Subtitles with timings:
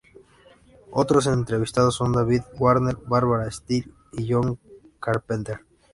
[0.89, 4.57] Otros entrevistados son David Warner, Barbara Steele y John
[4.99, 5.59] Carpenter.